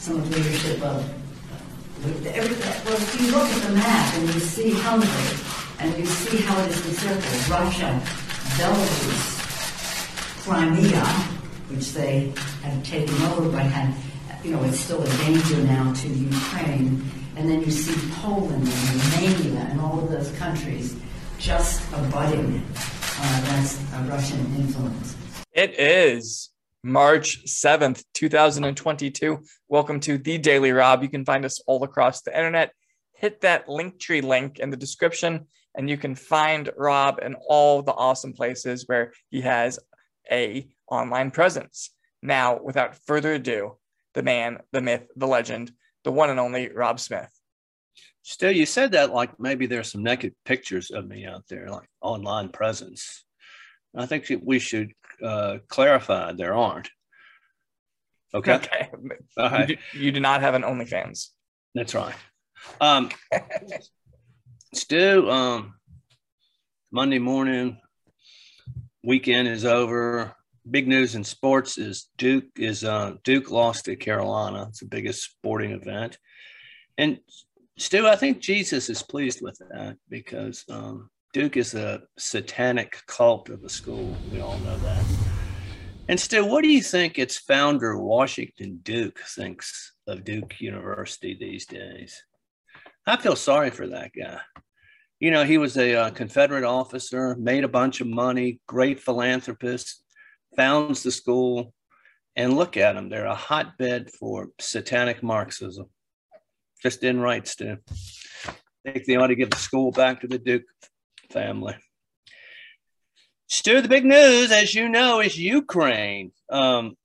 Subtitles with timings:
[0.00, 1.20] some of the leadership of
[2.02, 5.36] well, if you look at the map and you see Hungary
[5.80, 8.00] and you see how it is encircled, Russia,
[8.56, 11.04] Belarus, Crimea,
[11.68, 12.32] which they
[12.62, 13.94] have taken over but have,
[14.42, 17.04] you know, it's still a danger now to Ukraine.
[17.36, 20.96] And then you see Poland and Romania and all of those countries
[21.38, 22.62] just abutting
[23.18, 25.16] uh, against Russian influence.
[25.52, 26.48] It is
[26.82, 29.44] March 7th, 2022.
[29.68, 31.02] Welcome to The Daily Rob.
[31.02, 32.72] You can find us all across the internet.
[33.12, 37.92] Hit that Linktree link in the description, and you can find Rob in all the
[37.92, 39.78] awesome places where he has
[40.32, 41.90] a online presence.
[42.22, 43.76] Now, without further ado,
[44.14, 45.72] the man, the myth, the legend,
[46.04, 47.30] the one and only Rob Smith.
[48.22, 51.90] Still, you said that like maybe there's some naked pictures of me out there, like
[52.00, 53.22] online presence.
[53.94, 54.92] I think we should
[55.22, 56.90] uh, clarify there aren't.
[58.34, 58.60] Okay.
[59.38, 59.60] Okay.
[59.60, 61.28] You, do, you, do, not have an OnlyFans.
[61.74, 62.14] That's right.
[62.80, 63.10] Um,
[64.74, 65.74] Stu, um,
[66.90, 67.78] Monday morning,
[69.04, 70.34] weekend is over.
[70.68, 74.66] Big news in sports is Duke is uh, Duke lost to Carolina.
[74.68, 76.18] It's the biggest sporting event,
[76.98, 77.18] and
[77.78, 83.50] Stu, I think Jesus is pleased with that because um, Duke is a satanic cult
[83.50, 84.16] of a school.
[84.32, 85.04] We all know that.
[86.08, 91.66] And Stu, what do you think its founder, Washington Duke, thinks of Duke University these
[91.66, 92.20] days?
[93.06, 94.40] I feel sorry for that guy.
[95.20, 100.02] You know, he was a uh, Confederate officer, made a bunch of money, great philanthropist,
[100.56, 101.72] founds the school,
[102.34, 103.08] and look at them.
[103.08, 105.86] They're a hotbed for satanic Marxism.
[106.82, 107.76] Just in right, Stu.
[108.48, 110.62] I think they ought to give the school back to the Duke
[111.30, 111.76] family.
[113.48, 116.32] Stu, the big news, as you know, is Ukraine.
[116.48, 116.96] Um,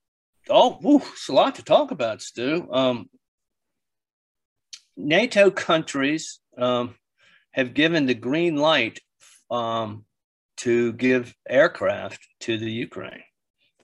[0.50, 2.68] oh, whew, it's a lot to talk about, Stu.
[2.72, 3.10] Um,
[4.96, 6.96] NATO countries um,
[7.52, 9.00] have given the green light
[9.50, 10.06] um,
[10.58, 13.24] to give aircraft to the Ukraine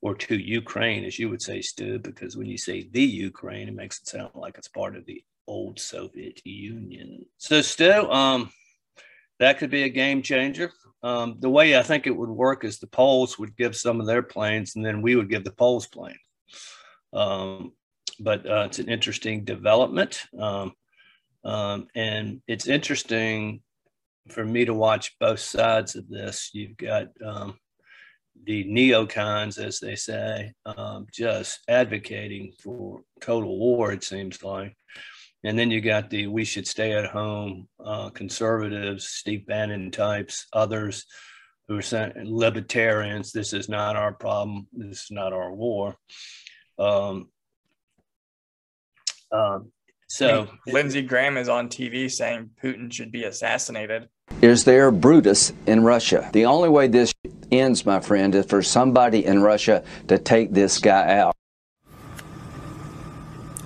[0.02, 3.75] or to Ukraine, as you would say, Stu, because when you say the Ukraine, it
[3.75, 7.25] makes it sound like it's part of the old Soviet Union.
[7.38, 8.52] So, Stu, um,
[9.41, 10.72] that could be a game changer.
[11.03, 14.06] Um, the way I think it would work is the Poles would give some of
[14.06, 16.19] their planes, and then we would give the Poles plane.
[17.12, 17.74] Um,
[18.19, 20.74] but uh, it's an interesting development, um,
[21.44, 23.62] um and it's interesting
[24.29, 26.52] for me to watch both sides of this.
[26.53, 27.58] You've got um,
[28.46, 33.91] the neocons, as they say, um, just advocating for total war.
[33.91, 34.78] It seems like,
[35.44, 40.47] and then you got the we should stay at home uh, conservatives, Steve Bannon types,
[40.53, 41.06] others
[41.68, 43.31] who are saying libertarians.
[43.31, 44.68] This is not our problem.
[44.74, 45.96] This is not our war.
[46.78, 47.29] Um,
[49.31, 49.72] um,
[50.07, 54.09] so Lindsey Graham is on TV saying Putin should be assassinated.
[54.41, 56.29] Is there Brutus in Russia?
[56.34, 57.13] The only way this
[57.52, 61.35] ends, my friend, is for somebody in Russia to take this guy out.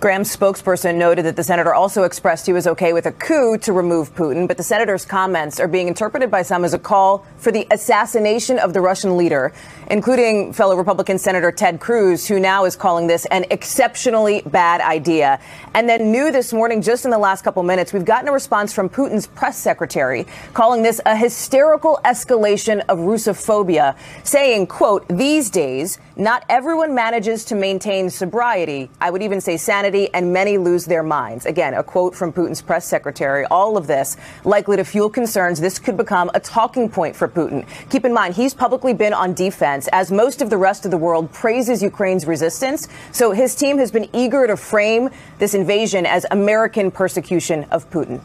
[0.06, 3.74] Graham's spokesperson noted that the senator also expressed he was okay with a coup to
[3.74, 7.52] remove Putin, but the senator's comments are being interpreted by some as a call for
[7.52, 9.52] the assassination of the Russian leader,
[9.90, 15.40] including fellow Republican Senator Ted Cruz, who now is calling this an exceptionally bad idea.
[15.74, 18.74] And then new this morning, just in the last couple minutes, we've gotten a response
[18.74, 26.00] from Putin's press secretary calling this a hysterical escalation of Russophobia, saying, quote, these days,
[26.16, 28.90] not everyone manages to maintain sobriety.
[29.02, 31.46] I would even say sanity and many lose their minds.
[31.46, 33.46] Again, a quote from Putin's press secretary.
[33.46, 37.66] All of this likely to fuel concerns this could become a talking point for Putin.
[37.90, 40.98] Keep in mind, he's publicly been on defense as most of the rest of the
[40.98, 42.88] world praises Ukraine's resistance.
[43.12, 45.10] So his team has been eager to frame
[45.40, 48.22] this invasion as American persecution of Putin.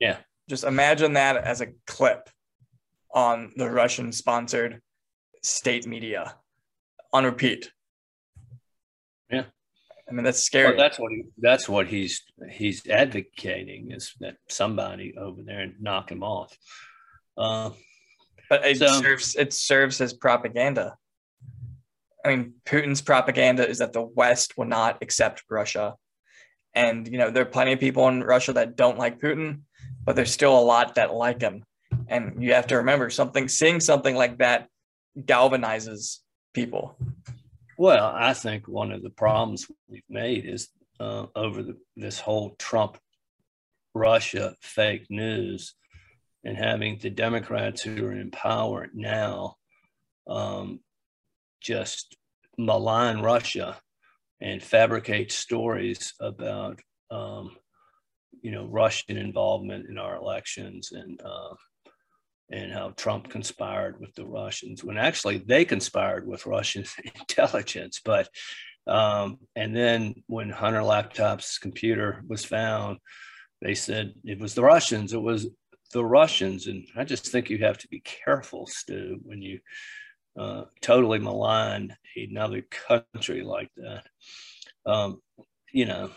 [0.00, 0.16] Yeah.
[0.48, 2.28] Just imagine that as a clip
[3.12, 4.80] on the Russian sponsored
[5.42, 6.36] state media
[7.12, 7.70] on repeat.
[9.30, 9.44] Yeah.
[10.08, 10.76] I mean, that's scary.
[10.76, 16.12] Well, that's what he, that's what he's he's advocating is that somebody over there knock
[16.12, 16.56] him off.
[17.36, 17.70] Uh,
[18.48, 20.96] but it so, serves it serves as propaganda.
[22.24, 25.94] I mean, Putin's propaganda is that the West will not accept Russia,
[26.74, 29.60] and you know there are plenty of people in Russia that don't like Putin,
[30.04, 31.64] but there's still a lot that like him.
[32.08, 33.48] And you have to remember something.
[33.48, 34.68] Seeing something like that
[35.18, 36.18] galvanizes
[36.52, 36.96] people.
[37.78, 42.54] Well, I think one of the problems we've made is uh, over the, this whole
[42.58, 42.98] Trump
[43.94, 45.74] Russia fake news
[46.46, 49.56] and having the Democrats who are in power now
[50.28, 50.78] um,
[51.60, 52.16] just
[52.56, 53.76] malign Russia
[54.40, 57.56] and fabricate stories about um,
[58.42, 61.54] you know Russian involvement in our elections and uh,
[62.52, 68.00] and how Trump conspired with the Russians when actually they conspired with Russian intelligence.
[68.04, 68.28] But
[68.86, 72.98] um, and then when Hunter Laptop's computer was found,
[73.60, 75.12] they said it was the Russians.
[75.12, 75.48] It was
[75.92, 79.60] the Russians, and I just think you have to be careful, Stu, when you
[80.38, 84.06] uh, totally malign another country like that.
[84.84, 85.20] Um,
[85.72, 86.10] you know,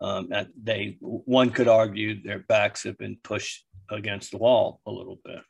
[0.00, 0.28] um,
[0.62, 5.40] they one could argue their backs have been pushed against the wall a little bit.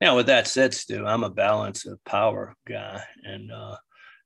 [0.00, 3.76] Now, with that said, Stu, I'm a balance of power guy, and uh,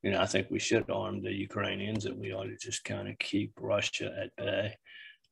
[0.03, 3.09] you know I think we should arm the Ukrainians, and we ought to just kind
[3.09, 4.77] of keep Russia at bay.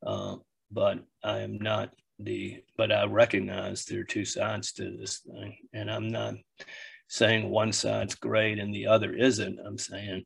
[0.06, 0.36] Uh,
[0.70, 5.56] but I am not the, but I recognize there are two sides to this thing,
[5.73, 6.35] and I'm not
[7.09, 9.59] saying one side's great and the other isn't.
[9.65, 10.25] I'm saying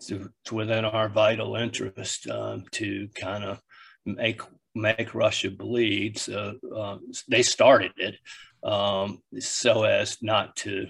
[0.00, 3.60] it's within our vital interest um, to kind of
[4.04, 4.40] make
[4.74, 6.18] make Russia bleed.
[6.18, 8.16] So um, they started it
[8.62, 10.86] um, so as not to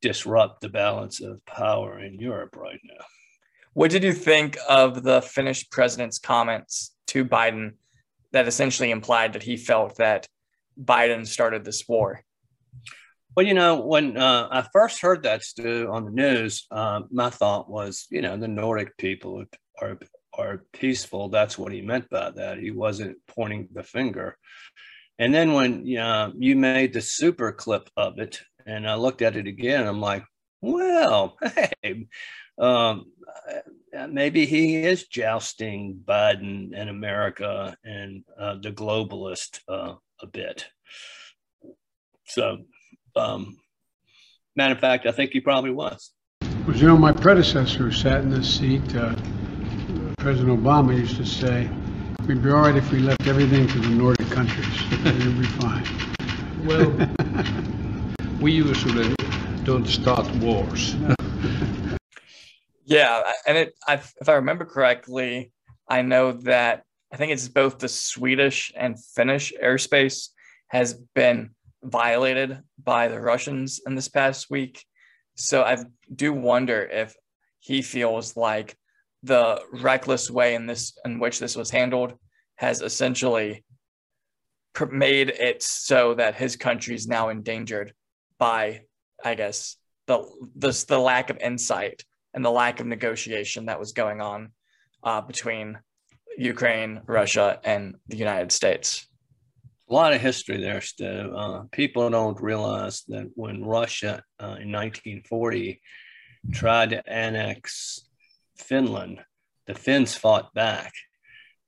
[0.00, 3.04] disrupt the balance of power in Europe right now.
[3.74, 7.72] What did you think of the Finnish president's comments to Biden
[8.36, 10.26] that essentially implied that he felt that
[10.78, 12.22] Biden started this war?
[13.34, 17.30] Well, you know, when uh, I first heard that Stu on the news, uh, my
[17.30, 19.44] thought was, you know, the Nordic people
[19.80, 19.98] are
[20.38, 21.30] are peaceful.
[21.30, 22.58] That's what he meant by that.
[22.58, 24.36] He wasn't pointing the finger.
[25.18, 29.36] And then when know, you made the super clip of it, and I looked at
[29.36, 30.24] it again, I'm like,
[30.60, 31.38] well,
[31.82, 32.06] hey,
[32.58, 33.06] um,
[34.08, 40.66] maybe he is jousting Biden and America and uh, the globalist uh, a bit.
[42.26, 42.58] So
[43.14, 43.56] um,
[44.54, 46.12] matter of fact, I think he probably was.
[46.66, 49.14] Well, you know, my predecessor who sat in this seat, uh,
[50.18, 51.70] President Obama, used to say,
[52.26, 54.66] we'd be all right if we left everything to the Nordic countries.
[55.06, 55.86] It'd be fine.
[56.64, 56.92] Well,
[58.40, 59.14] we usually
[59.64, 60.96] don't start wars.
[62.86, 65.50] yeah, and it, I, if I remember correctly,
[65.88, 70.28] I know that I think it's both the Swedish and Finnish airspace
[70.68, 71.50] has been
[71.82, 74.84] violated by the Russians in this past week.
[75.34, 75.78] So I
[76.14, 77.14] do wonder if
[77.58, 78.76] he feels like
[79.24, 82.14] the reckless way in this in which this was handled
[82.56, 83.64] has essentially
[84.92, 87.92] made it so that his country is now endangered
[88.38, 88.82] by,
[89.24, 90.24] I guess, the
[90.54, 92.04] the, the lack of insight
[92.36, 94.52] and the lack of negotiation that was going on
[95.02, 95.78] uh, between
[96.38, 99.08] Ukraine, Russia, and the United States
[99.88, 101.32] a lot of history there, Stu.
[101.36, 105.80] Uh, people don't realize that when Russia uh, in 1940
[106.52, 108.00] tried to annex
[108.56, 109.20] Finland,
[109.66, 110.92] the Finns fought back,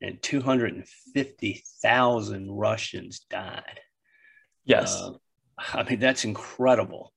[0.01, 3.81] and 250,000 Russians died.
[4.65, 4.97] Yes.
[4.97, 5.13] Uh,
[5.59, 7.13] I mean, that's incredible.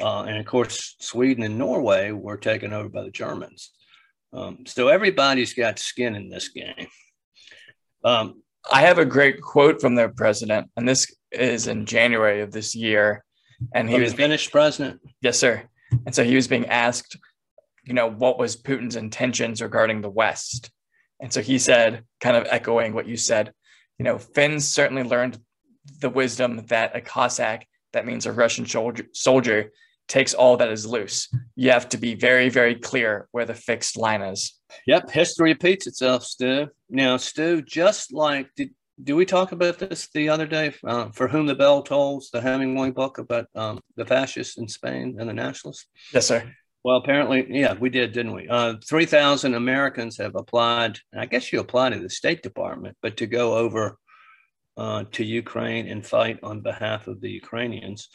[0.00, 3.72] Uh, and of course, Sweden and Norway were taken over by the Germans.
[4.32, 6.88] Um, so everybody's got skin in this game.
[8.04, 12.52] Um, I have a great quote from their president, and this is in January of
[12.52, 13.24] this year.
[13.74, 15.00] And he was Finnish president.
[15.22, 15.62] Yes, sir.
[16.04, 17.16] And so he was being asked,
[17.84, 20.70] you know, what was Putin's intentions regarding the West?
[21.20, 23.52] And so he said, kind of echoing what you said,
[23.98, 25.38] you know, Finns certainly learned
[26.00, 29.70] the wisdom that a Cossack, that means a Russian soldier, soldier
[30.08, 31.28] takes all that is loose.
[31.54, 34.58] You have to be very, very clear where the fixed line is.
[34.86, 36.68] Yep, history repeats itself, Stu.
[36.88, 38.70] Now, Stu, just like did
[39.02, 40.74] do we talk about this the other day?
[40.82, 45.16] Uh, for whom the bell tolls, the Hemingway book about um, the fascists in Spain
[45.18, 45.86] and the nationalists.
[46.14, 46.50] Yes, sir.
[46.82, 48.48] Well, apparently, yeah, we did, didn't we?
[48.48, 50.98] Uh, Three thousand Americans have applied.
[51.14, 53.98] I guess you applied to the State Department, but to go over
[54.76, 58.08] uh, to Ukraine and fight on behalf of the Ukrainians.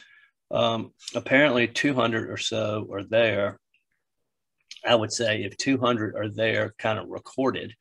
[0.52, 3.58] Um, apparently, 200 or so are there.
[4.84, 7.74] I would say if 200 are there, kind of recorded,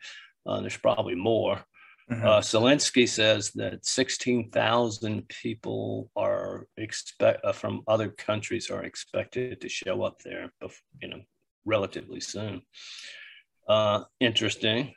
[0.45, 1.63] uh, there's probably more.
[2.11, 2.25] Mm-hmm.
[2.25, 9.69] Uh, Zelensky says that 16,000 people are expect uh, from other countries are expected to
[9.69, 10.51] show up there,
[11.01, 11.21] you know,
[11.65, 12.61] relatively soon.
[13.67, 14.93] Uh, interesting.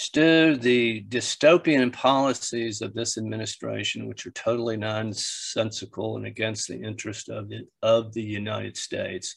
[0.00, 7.28] Stu, the dystopian policies of this administration, which are totally nonsensical and against the interest
[7.28, 9.34] of the, of the United States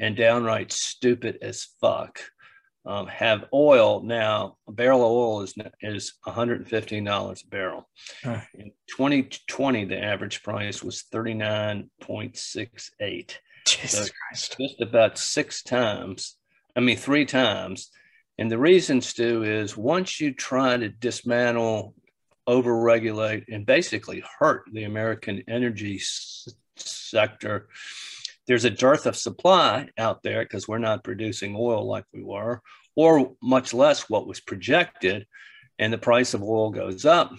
[0.00, 2.22] and downright stupid as fuck,
[2.86, 4.56] um, have oil now.
[4.66, 7.86] A barrel of oil is is $115 a barrel.
[8.24, 8.40] Huh.
[8.54, 13.34] In 2020, the average price was 39.68.
[13.66, 14.56] Jesus so Christ!
[14.58, 16.38] Just about six times
[16.78, 17.90] I mean, three times.
[18.38, 21.94] And the reason, Stu, is once you try to dismantle,
[22.48, 27.68] overregulate, and basically hurt the American energy s- sector,
[28.46, 32.62] there's a dearth of supply out there because we're not producing oil like we were,
[32.96, 35.26] or much less what was projected.
[35.78, 37.32] And the price of oil goes up,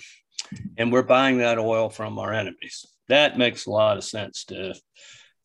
[0.78, 2.86] and we're buying that oil from our enemies.
[3.08, 4.74] That makes a lot of sense, Stu.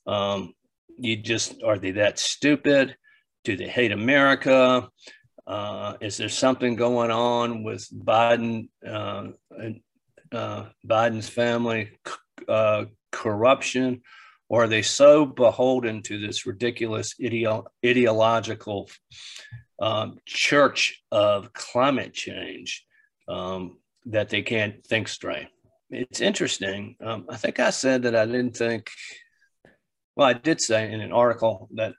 [0.06, 0.52] Um,
[0.98, 2.96] you just are they that stupid?
[3.42, 4.88] Do they hate America?
[5.46, 9.28] Uh, is there something going on with Biden, uh,
[10.32, 11.90] uh, Biden's family
[12.48, 14.02] uh, corruption,
[14.48, 18.88] or are they so beholden to this ridiculous ideo- ideological
[19.80, 22.86] um, church of climate change
[23.28, 25.48] um, that they can't think straight?
[25.90, 26.96] It's interesting.
[27.04, 28.90] Um, I think I said that I didn't think.
[30.16, 31.94] Well, I did say in an article that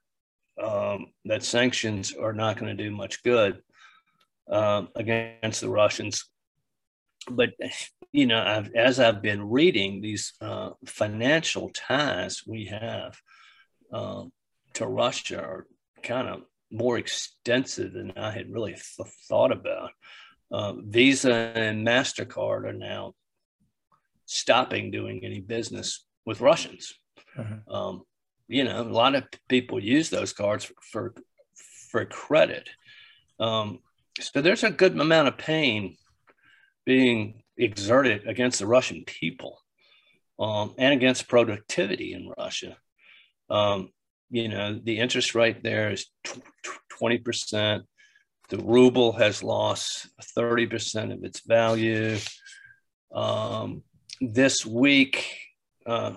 [0.62, 3.62] um, that sanctions are not going to do much good
[4.50, 6.30] um, against the Russians.
[7.30, 7.52] But
[8.12, 13.18] you know, I've, as I've been reading these uh, financial ties we have
[13.92, 14.32] um,
[14.74, 15.68] to Russia are
[16.04, 19.92] kind of more extensive than I had really th- thought about.
[20.52, 23.14] Uh, Visa and Mastercard are now
[24.26, 26.94] stopping doing any business with Russians.
[27.38, 27.64] Mhm.
[27.68, 28.04] Um,
[28.48, 31.14] you know, a lot of people use those cards for
[31.90, 32.70] for, credit.
[33.40, 33.80] Um,
[34.20, 35.96] so there's a good amount of pain
[36.86, 39.60] being exerted against the Russian people
[40.38, 42.76] um, and against productivity in Russia.
[43.50, 43.92] Um,
[44.30, 46.08] you know, the interest rate there is
[46.90, 47.84] twenty percent.
[48.50, 52.18] The ruble has lost thirty percent of its value.
[53.14, 53.84] Um,
[54.20, 55.26] this week,
[55.86, 56.16] uh,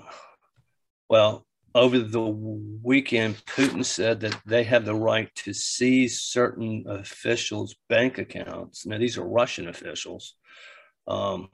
[1.09, 7.77] well, over the weekend, Putin said that they have the right to seize certain officials'
[7.89, 8.87] bank accounts.
[8.87, 10.35] Now, these are Russian officials.
[11.07, 11.49] Um,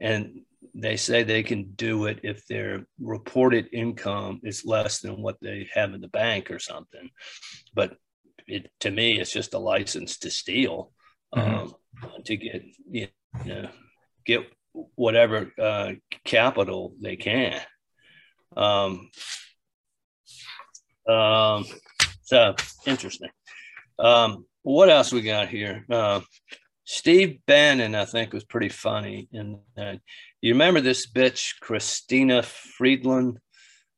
[0.00, 0.40] and
[0.74, 5.68] they say they can do it if their reported income is less than what they
[5.74, 7.10] have in the bank or something.
[7.74, 7.96] But
[8.46, 10.92] it, to me, it's just a license to steal,
[11.32, 11.74] um,
[12.24, 13.08] to get, you
[13.44, 13.68] know,
[14.24, 14.40] get
[14.94, 15.92] whatever uh,
[16.24, 17.60] capital they can.
[18.56, 19.10] Um,
[21.08, 21.66] um,
[22.22, 22.54] so
[22.86, 23.30] interesting.
[23.98, 25.84] Um, what else we got here?
[25.90, 26.20] Uh,
[26.84, 29.28] Steve Bannon, I think, was pretty funny.
[29.32, 29.58] And
[30.40, 33.38] you remember this bitch, Christina Friedland,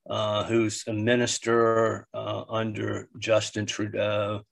[0.08, 4.42] uh, who's a minister uh, under Justin Trudeau,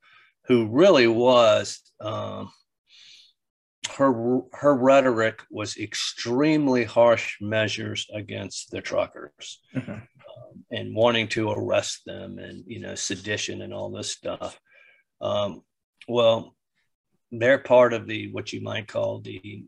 [0.46, 1.80] who really was.
[2.00, 2.50] Um,
[3.90, 9.88] her her rhetoric was extremely harsh measures against the truckers Mhm.
[9.90, 14.58] um, and wanting to arrest them and you know sedition and all this stuff
[15.20, 15.62] um,
[16.06, 16.54] well
[17.32, 19.64] they're part of the what you might call the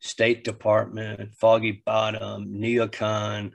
[0.00, 3.52] state department foggy bottom neocon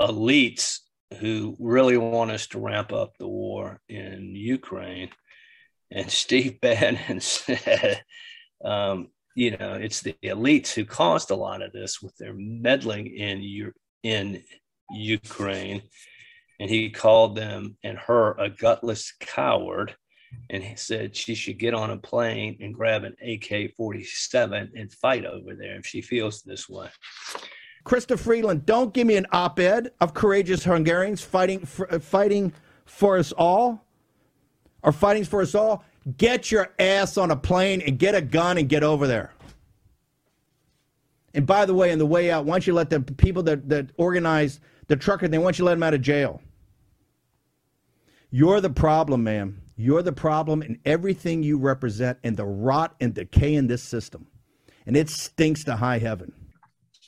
[0.00, 0.78] elites
[1.18, 5.10] who really want us to ramp up the war in ukraine
[5.90, 8.02] and steve bannon said
[8.64, 13.06] um, you know, it's the elites who caused a lot of this with their meddling
[13.06, 13.72] in
[14.02, 14.42] in
[14.90, 15.82] Ukraine,
[16.60, 19.94] and he called them and her a gutless coward,
[20.50, 25.24] and he said she should get on a plane and grab an AK-47 and fight
[25.24, 26.88] over there if she feels this way.
[27.84, 32.52] Chrystia Freeland, don't give me an op-ed of courageous Hungarians fighting for, uh, fighting
[32.84, 33.84] for us all,
[34.82, 35.84] or fighting for us all.
[36.16, 39.32] Get your ass on a plane and get a gun and get over there.
[41.34, 43.68] And by the way, on the way out, why don't you let the people that,
[43.68, 46.42] that organize the trucker thing, why don't you let them out of jail?
[48.30, 49.60] You're the problem, man.
[49.76, 54.26] You're the problem in everything you represent and the rot and decay in this system.
[54.86, 56.32] And it stinks to high heaven.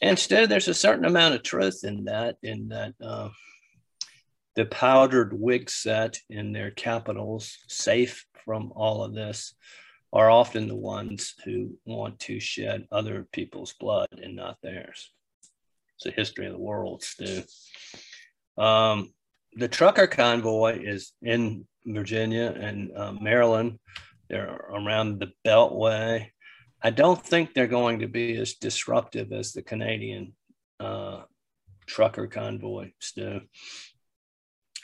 [0.00, 3.28] Instead, there's a certain amount of truth in that, in that uh,
[4.54, 9.54] the powdered wig set in their capitals, safe from all of this,
[10.12, 15.10] are often the ones who want to shed other people's blood and not theirs.
[15.96, 17.42] It's a history of the world, Stu.
[18.56, 19.12] Um,
[19.54, 23.78] the trucker convoy is in Virginia and uh, Maryland.
[24.28, 26.28] They're around the Beltway.
[26.82, 30.34] I don't think they're going to be as disruptive as the Canadian
[30.80, 31.22] uh,
[31.86, 33.40] trucker convoy, Stu.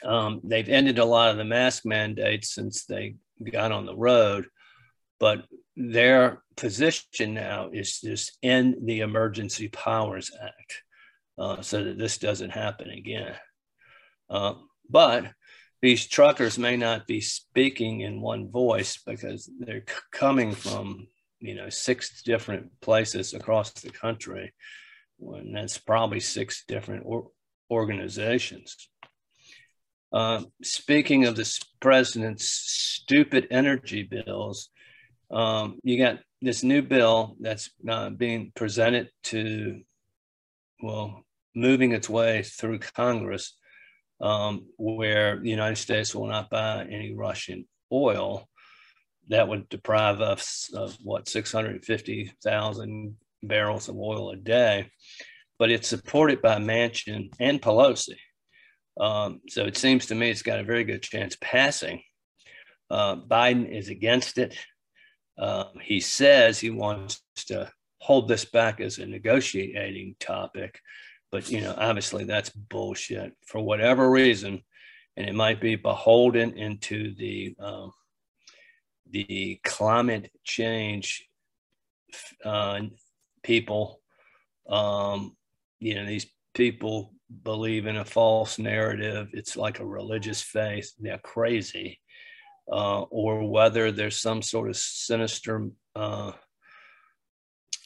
[0.03, 3.15] Um, they've ended a lot of the mask mandates since they
[3.49, 4.47] got on the road,
[5.19, 5.45] but
[5.75, 10.83] their position now is just end the Emergency Powers Act
[11.37, 13.35] uh, so that this doesn't happen again.
[14.29, 14.53] Uh,
[14.89, 15.31] but
[15.81, 21.07] these truckers may not be speaking in one voice because they're coming from
[21.39, 24.53] you know six different places across the country
[25.19, 27.29] and that's probably six different or-
[27.69, 28.89] organizations
[30.13, 34.69] uh, speaking of the president's stupid energy bills
[35.31, 39.81] um, you got this new bill that's uh, being presented to
[40.81, 41.23] well
[41.55, 43.57] moving its way through congress
[44.21, 48.47] um, where the United States will not buy any Russian oil.
[49.29, 54.89] That would deprive us of what 650,000 barrels of oil a day.
[55.57, 58.15] But it's supported by Manchin and Pelosi.
[58.99, 62.03] Um, so it seems to me it's got a very good chance passing.
[62.89, 64.55] Uh, Biden is against it.
[65.37, 70.79] Uh, he says he wants to hold this back as a negotiating topic
[71.31, 74.61] but you know, obviously that's bullshit for whatever reason,
[75.15, 77.93] and it might be beholden into the um,
[79.09, 81.25] the climate change
[82.43, 82.81] uh,
[83.43, 84.01] people.
[84.69, 85.35] Um,
[85.79, 89.29] you know, these people believe in a false narrative.
[89.33, 90.91] It's like a religious faith.
[90.99, 91.99] They're crazy.
[92.71, 96.31] Uh, or whether there's some sort of sinister uh,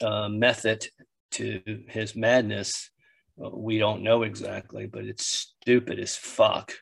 [0.02, 0.88] uh, method
[1.32, 2.90] to his madness
[3.38, 6.74] we don't know exactly, but it's stupid as fuck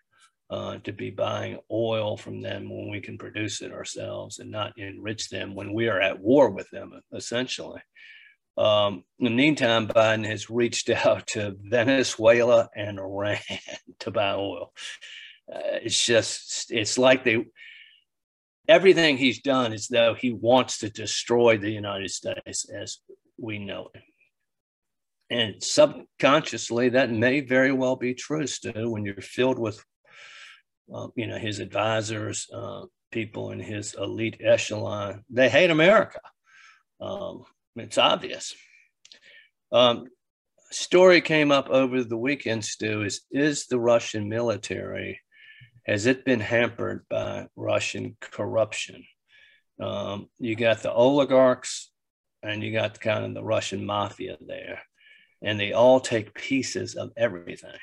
[0.50, 4.77] uh, to be buying oil from them when we can produce it ourselves and not
[4.77, 7.82] enrich them when we are at war with them, essentially.
[8.57, 13.38] Um, in the meantime, Biden has reached out to Venezuela and Iran
[14.00, 14.74] to buy oil.
[15.53, 17.45] Uh, it's just, it's like they,
[18.67, 23.00] everything he's done is though he wants to destroy the United States as
[23.38, 24.03] we know it
[25.33, 29.83] and subconsciously that may very well be true Stu when you're filled with
[30.93, 35.24] uh, you know his advisors uh, people in his elite echelon.
[35.29, 36.19] They hate america.
[37.01, 37.43] Um,
[37.75, 38.56] it's obvious
[39.72, 40.06] um,
[40.72, 45.20] story came up over the weekend stu is is the russian military
[45.86, 49.03] has it been hampered by russian corruption
[49.81, 51.92] um, you got the oligarchs
[52.42, 54.81] and you got kind of the russian mafia there
[55.44, 57.77] and they all take pieces of everything.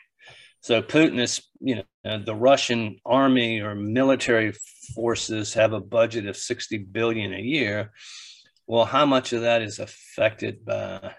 [0.63, 4.53] So Putin is, you know, the Russian army or military
[4.95, 7.93] forces have a budget of 60 billion a year.
[8.71, 11.17] Well, how much of that is affected by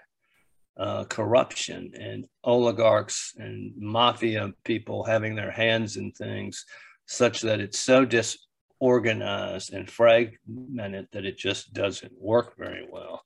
[0.74, 6.64] uh, corruption and oligarchs and mafia people having their hands in things
[7.04, 13.22] such that it's so disorganized and fragmented that it just doesn't work very well?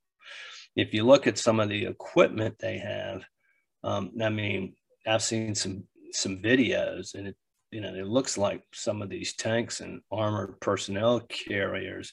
[0.75, 3.23] If you look at some of the equipment they have,
[3.85, 4.75] um, I mean,
[5.07, 7.37] I've seen some some videos, and it
[7.71, 12.13] you know it looks like some of these tanks and armored personnel carriers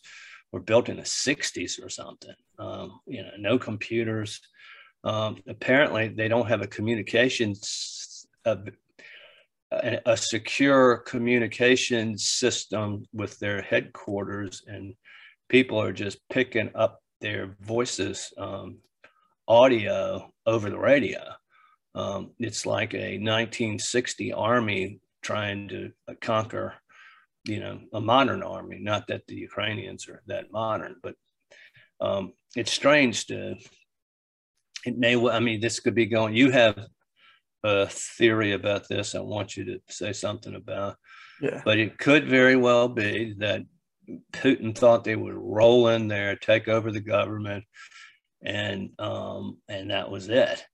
[0.53, 2.35] were built in the 60s or something.
[2.59, 4.39] Um, you know, no computers.
[5.03, 8.57] Um, apparently, they don't have a communications a,
[10.05, 14.93] a secure communication system with their headquarters, and
[15.49, 18.77] people are just picking up their voices um,
[19.47, 21.21] audio over the radio.
[21.95, 26.73] Um, it's like a 1960 army trying to conquer,
[27.45, 28.79] you know, a modern army.
[28.79, 31.15] Not that the Ukrainians are that modern, but
[31.99, 33.55] um, it's strange to.
[34.85, 35.15] It may.
[35.15, 36.35] I mean, this could be going.
[36.35, 36.77] You have
[37.63, 39.15] a theory about this.
[39.15, 40.97] I want you to say something about.
[41.41, 41.61] Yeah.
[41.65, 43.63] But it could very well be that
[44.31, 47.63] Putin thought they would roll in there, take over the government,
[48.43, 50.65] and um, and that was it.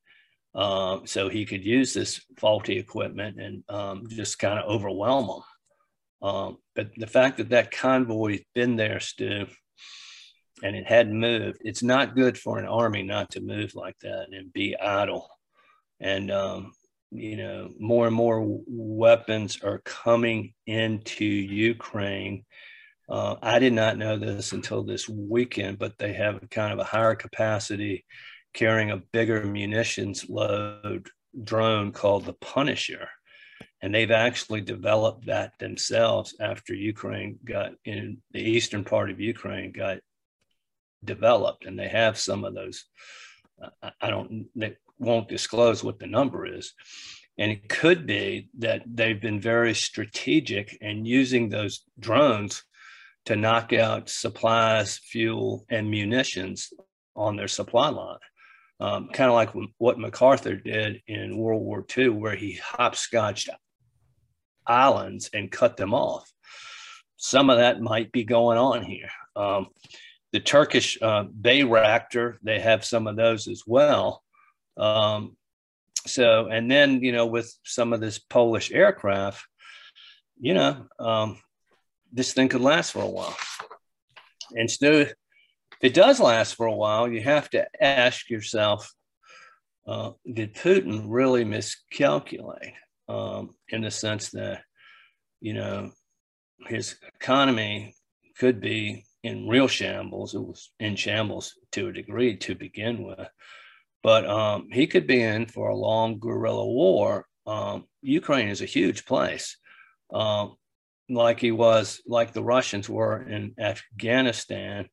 [0.56, 5.42] Um, so he could use this faulty equipment and um, just kind of overwhelm them.
[6.22, 9.48] Um, but the fact that that convoy's been there, Stu,
[10.62, 14.28] and it hadn't moved, it's not good for an army not to move like that
[14.32, 15.30] and be idle.
[16.02, 16.74] And um,
[17.12, 22.46] you know, more and more weapons are coming into Ukraine
[23.10, 26.84] uh, I did not know this until this weekend, but they have kind of a
[26.84, 28.06] higher capacity
[28.54, 31.10] carrying a bigger munitions load
[31.44, 33.10] drone called the Punisher.
[33.82, 39.72] And they've actually developed that themselves after Ukraine got in the eastern part of Ukraine
[39.72, 40.00] got
[41.04, 41.66] developed.
[41.66, 42.86] And they have some of those.
[43.62, 46.74] Uh, I don't, they won't disclose what the number is.
[47.38, 52.64] And it could be that they've been very strategic and using those drones
[53.26, 56.74] to knock out supplies, fuel, and munitions
[57.16, 58.18] on their supply line.
[58.82, 63.50] Um, kind of like what MacArthur did in World War II, where he hopscotched
[64.66, 66.32] islands and cut them off.
[67.18, 69.10] Some of that might be going on here.
[69.36, 69.68] Um,
[70.32, 74.24] the Turkish uh, Bayraktar, they have some of those as well.
[74.78, 75.36] Um,
[76.08, 79.44] so, and then, you know, with some of this Polish aircraft,
[80.40, 81.38] you know, um,
[82.14, 83.36] this thing could last for a while.
[84.56, 85.14] And if
[85.82, 88.94] it does last for a while, you have to ask yourself,
[89.88, 92.74] uh, did Putin really miscalculate
[93.08, 94.62] um, in the sense that,
[95.42, 95.92] you know,
[96.68, 97.96] his economy
[98.38, 100.36] could be in real shambles.
[100.36, 103.28] It was in shambles to a degree to begin with,
[104.04, 107.26] but um, he could be in for a long guerrilla war.
[107.48, 109.58] Um, Ukraine is a huge place,
[110.14, 110.56] um,
[111.10, 114.88] like he was, like the Russians were in Afghanistan.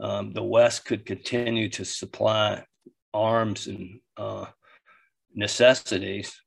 [0.00, 2.64] Um, the West could continue to supply
[3.14, 4.46] arms and uh,
[5.34, 6.40] necessities,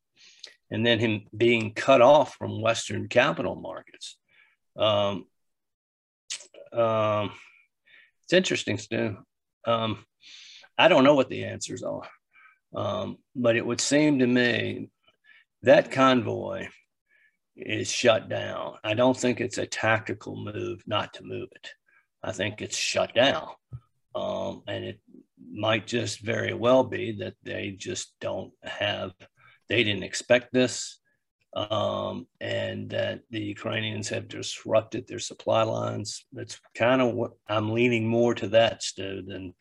[0.72, 4.18] and then him being cut off from Western capital markets.
[4.78, 5.26] Um,
[6.72, 7.32] um,
[8.24, 9.18] it's interesting, Stu.
[9.66, 10.06] Um,
[10.78, 12.08] I don't know what the answers are,
[12.76, 14.90] um, but it would seem to me
[15.64, 16.68] that convoy
[17.56, 18.76] is shut down.
[18.84, 21.70] I don't think it's a tactical move not to move it.
[22.24, 23.50] I think it's shut down.
[24.16, 25.00] Um, and it
[25.52, 29.12] might just very well be that they just don't have,
[29.68, 31.00] they didn't expect this
[31.56, 36.26] um, and that the Ukrainians have disrupted their supply lines.
[36.32, 39.54] That's kind of what I'm leaning more to that, Stu, than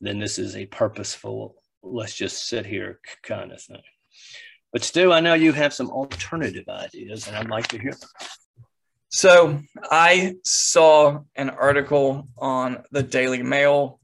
[0.00, 3.82] than this is a purposeful let's just sit here kind of thing.
[4.72, 8.08] But Stu, I know you have some alternative ideas, and I'd like to hear them.
[9.10, 13.98] So I saw an article on the Daily Mail,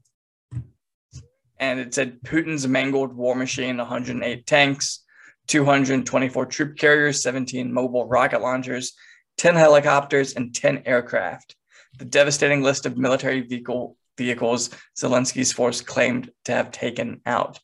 [1.59, 5.05] and it said Putin's mangled war machine, 108 tanks,
[5.47, 8.93] 224 troop carriers, 17 mobile rocket launchers,
[9.37, 11.55] 10 helicopters, and 10 aircraft.
[11.99, 17.61] The devastating list of military vehicle vehicles Zelensky's force claimed to have taken out.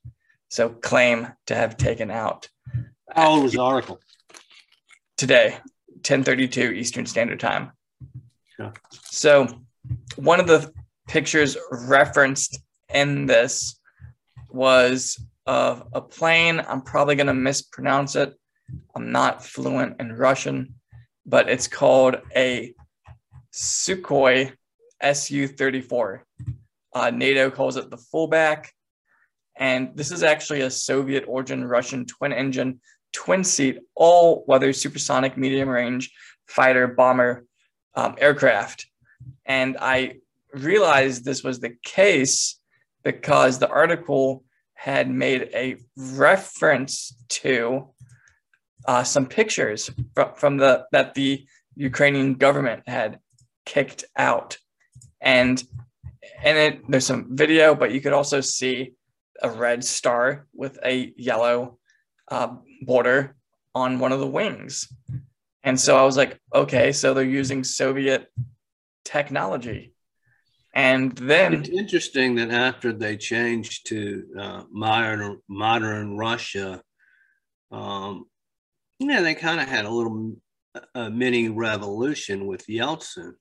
[0.49, 2.47] So claim to have taken out.
[3.10, 3.99] How old was the article?
[5.17, 5.58] Today,
[6.03, 7.71] 1032 Eastern Standard Time.
[9.03, 9.47] So
[10.15, 10.71] one of the
[11.07, 12.59] pictures referenced
[12.93, 13.79] in this
[14.49, 16.61] was of a plane.
[16.67, 18.33] I'm probably going to mispronounce it.
[18.95, 20.75] I'm not fluent in Russian,
[21.25, 22.73] but it's called a
[23.53, 24.53] Sukhoi
[25.13, 26.25] Su 34.
[26.93, 28.71] Uh, NATO calls it the fullback.
[29.55, 32.79] And this is actually a Soviet origin Russian twin engine,
[33.13, 36.12] twin seat, all weather supersonic medium range
[36.47, 37.45] fighter bomber
[37.95, 38.88] um, aircraft.
[39.45, 40.15] And I
[40.54, 42.60] realized this was the case
[43.04, 47.89] because the article had made a reference to
[48.86, 51.45] uh, some pictures from, from the that the
[51.76, 53.19] Ukrainian government had
[53.65, 54.58] kicked out,
[55.21, 55.63] and
[56.43, 58.93] and it there's some video, but you could also see
[59.41, 61.80] a red star with a yellow
[62.29, 63.36] uh, border
[63.75, 64.88] on one of the wings,
[65.63, 68.27] and so I was like, okay, so they're using Soviet
[69.05, 69.93] technology
[70.73, 76.81] and then it's interesting that after they changed to uh, modern modern Russia,
[77.71, 78.25] um,
[78.97, 80.36] yeah, they kind of had a little
[80.95, 83.33] a mini revolution with Yeltsin.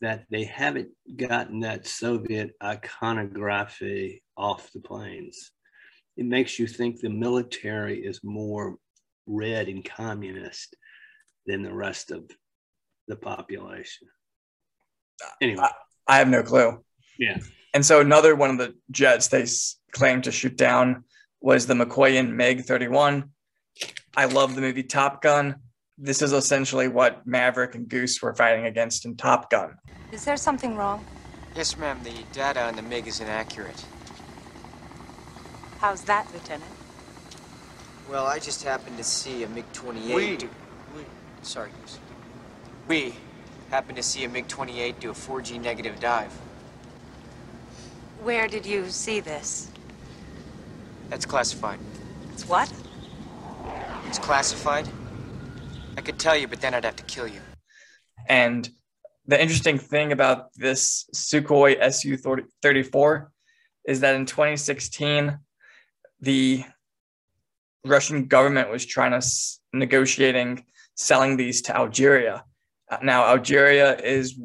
[0.00, 5.52] That they haven't gotten that Soviet iconography off the planes.
[6.16, 8.76] It makes you think the military is more
[9.26, 10.76] red and communist
[11.46, 12.30] than the rest of
[13.08, 14.08] the population.
[15.40, 15.66] Anyway.
[16.08, 16.82] I have no clue.
[17.18, 17.38] Yeah.
[17.74, 19.46] And so another one of the jets they
[19.92, 21.04] claimed to shoot down
[21.40, 23.30] was the Mikoyan MiG 31.
[24.16, 25.56] I love the movie Top Gun.
[25.98, 29.76] This is essentially what Maverick and Goose were fighting against in Top Gun.
[30.12, 31.04] Is there something wrong?
[31.54, 32.00] Yes, ma'am.
[32.02, 33.84] The data on the MiG is inaccurate.
[35.78, 36.70] How's that, Lieutenant?
[38.10, 40.14] Well, I just happened to see a MiG 28.
[40.14, 40.48] We.
[40.96, 41.04] we.
[41.42, 41.98] Sorry, Goose.
[42.88, 43.14] We
[43.70, 46.32] happened to see a MiG-28 do a 4G negative dive.
[48.22, 49.70] Where did you see this?
[51.08, 51.78] That's classified.
[52.32, 52.72] It's what?
[54.06, 54.88] It's classified.
[55.96, 57.40] I could tell you, but then I'd have to kill you.
[58.28, 58.68] And
[59.26, 63.26] the interesting thing about this Sukhoi Su-34
[63.86, 65.38] is that in 2016,
[66.20, 66.64] the
[67.84, 69.26] Russian government was trying to
[69.72, 72.44] negotiating selling these to Algeria
[73.02, 74.38] now, Algeria is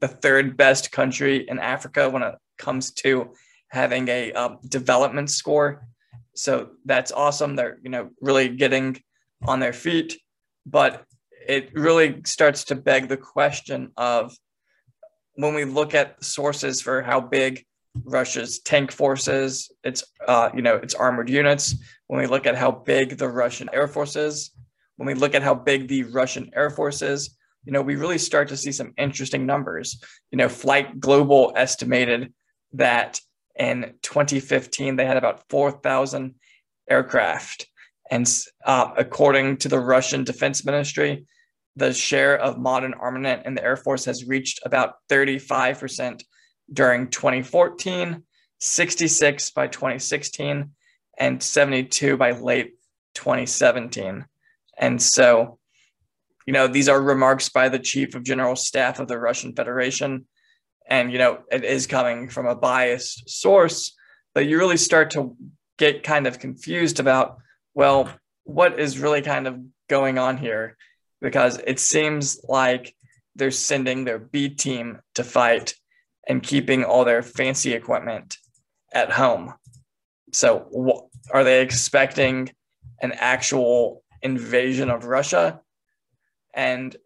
[0.00, 3.34] the third best country in Africa when it comes to
[3.68, 5.86] having a um, development score.
[6.34, 7.56] So that's awesome.
[7.56, 9.00] They're you know really getting
[9.46, 10.18] on their feet,
[10.66, 11.04] but
[11.46, 14.34] it really starts to beg the question of
[15.34, 17.64] when we look at sources for how big
[18.02, 21.76] Russia's tank forces, its uh, you know its armored units,
[22.08, 24.50] when we look at how big the Russian air force is,
[24.96, 28.18] when we look at how big the Russian air force is, you know we really
[28.18, 30.02] start to see some interesting numbers.
[30.30, 32.32] You know, Flight Global estimated
[32.72, 33.20] that
[33.56, 36.34] in 2015 they had about 4,000
[36.90, 37.66] aircraft,
[38.10, 38.28] and
[38.66, 41.26] uh, according to the Russian Defense Ministry,
[41.76, 46.22] the share of modern armament in the Air Force has reached about 35%
[46.72, 48.22] during 2014,
[48.60, 50.70] 66 by 2016,
[51.18, 52.74] and 72 by late
[53.14, 54.24] 2017.
[54.76, 55.58] And so,
[56.46, 60.26] you know, these are remarks by the chief of general staff of the Russian Federation.
[60.86, 63.94] And, you know, it is coming from a biased source,
[64.34, 65.36] but you really start to
[65.78, 67.38] get kind of confused about,
[67.74, 68.10] well,
[68.44, 70.76] what is really kind of going on here?
[71.24, 72.94] because it seems like
[73.34, 75.74] they're sending their B team to fight
[76.28, 78.38] and keeping all their fancy equipment
[78.92, 79.54] at home.
[80.32, 82.50] So, are they expecting
[83.00, 85.60] an actual invasion of Russia?
[86.54, 86.96] And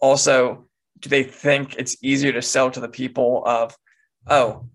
[0.00, 0.66] also,
[0.98, 3.76] do they think it's easier to sell to the people of,
[4.26, 4.68] oh,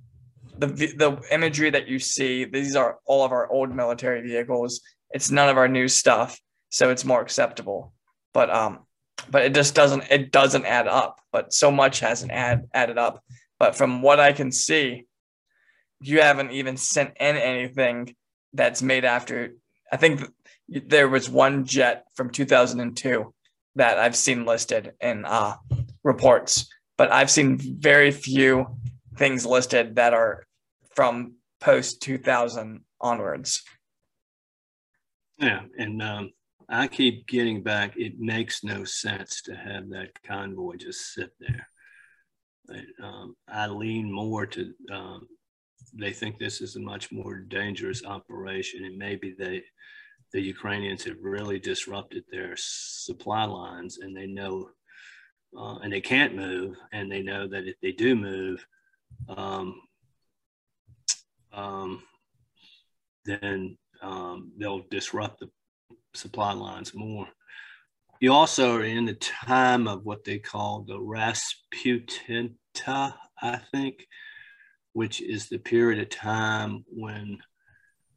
[0.57, 4.81] the the imagery that you see, these are all of our old military vehicles.
[5.11, 7.93] It's none of our new stuff, so it's more acceptable
[8.35, 8.79] but um
[9.31, 13.23] but it just doesn't it doesn't add up but so much hasn't add, added up
[13.59, 15.05] but from what i can see
[16.01, 18.15] you haven't even sent in anything
[18.53, 19.53] that's made after
[19.91, 20.21] i think
[20.67, 23.33] there was one jet from 2002
[23.75, 25.55] that i've seen listed in uh,
[26.03, 28.65] reports but i've seen very few
[29.17, 30.45] things listed that are
[30.95, 33.63] from post 2000 onwards
[35.37, 36.31] yeah and um,
[36.69, 37.93] I keep getting back.
[37.95, 41.67] It makes no sense to have that convoy just sit there.
[43.01, 45.27] Um, I lean more to um,
[45.97, 49.63] they think this is a much more dangerous operation, and maybe they
[50.33, 54.69] the Ukrainians have really disrupted their supply lines, and they know,
[55.57, 58.65] uh, and they can't move, and they know that if they do move,
[59.29, 59.79] um,
[61.53, 62.03] um,
[63.25, 65.49] then um, they'll disrupt the
[66.13, 67.27] supply lines more.
[68.21, 72.53] You also are in the time of what they call the Rasputinta,
[73.41, 74.07] I think,
[74.93, 77.37] which is the period of time when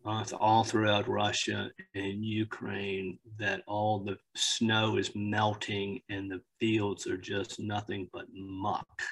[0.04, 7.06] uh, all throughout Russia and Ukraine that all the snow is melting and the fields
[7.08, 9.02] are just nothing but muck.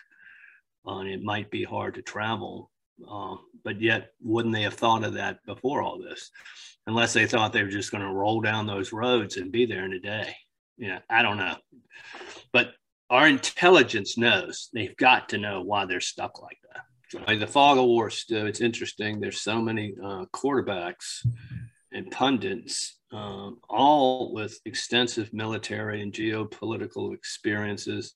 [0.86, 2.70] Uh, and it might be hard to travel,
[3.10, 6.30] uh, but yet wouldn't they have thought of that before all this?
[6.86, 9.84] unless they thought they were just going to roll down those roads and be there
[9.84, 10.34] in a day.
[10.78, 11.56] Yeah, I don't know.
[12.52, 12.72] But
[13.10, 16.82] our intelligence knows they've got to know why they're stuck like that.
[17.08, 19.20] So, the fog of war, still, it's interesting.
[19.20, 21.24] There's so many uh, quarterbacks
[21.92, 28.14] and pundits, um, all with extensive military and geopolitical experiences.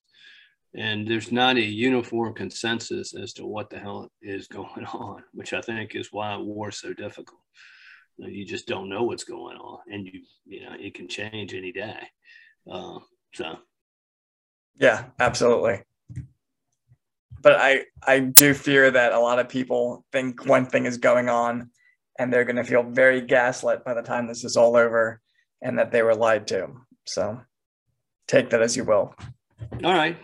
[0.74, 5.52] And there's not a uniform consensus as to what the hell is going on, which
[5.52, 7.40] I think is why war is so difficult
[8.28, 11.72] you just don't know what's going on and you you know it can change any
[11.72, 11.98] day
[12.70, 12.98] uh,
[13.34, 13.58] so.
[14.78, 15.82] Yeah absolutely.
[17.42, 21.28] But i i do fear that a lot of people think one thing is going
[21.28, 21.70] on
[22.18, 25.20] and they're going to feel very gaslit by the time this is all over
[25.62, 26.68] and that they were lied to.
[27.06, 27.40] So
[28.26, 29.14] take that as you will.
[29.84, 30.18] All right.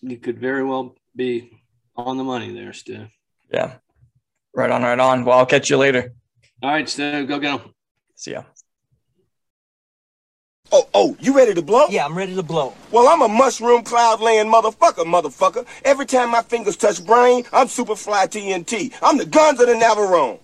[0.00, 1.50] You could very well be
[1.96, 3.06] on the money there stu.
[3.52, 3.74] Yeah.
[4.54, 5.24] Right on right on.
[5.24, 6.12] Well i'll catch you later.
[6.62, 7.74] All right, so go get them.
[8.16, 8.42] See ya.
[10.70, 11.86] Oh, oh, you ready to blow?
[11.88, 12.74] Yeah, I'm ready to blow.
[12.92, 15.66] Well, I'm a mushroom cloud laying motherfucker, motherfucker.
[15.82, 18.92] Every time my fingers touch brain, I'm super fly TNT.
[19.00, 20.36] I'm the guns of the Navarone.